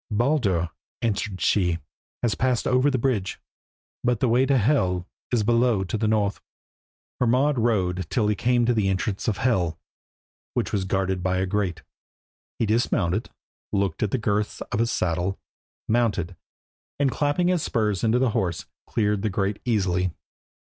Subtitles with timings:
[0.09, 0.71] "Baldur,"
[1.03, 1.77] answered she,
[2.23, 3.39] "has passed over the bridge,
[4.03, 6.41] but the way to Hel is below to the north."
[7.19, 9.79] Hermod rode on till he came to the entrance of Hel,
[10.55, 11.83] which was guarded by a grate.
[12.57, 13.29] He dismounted,
[13.71, 15.39] looked to the girths of his saddle,
[15.87, 16.35] mounted,
[16.99, 20.09] and clapping his spurs into the horse, cleared the grate easily.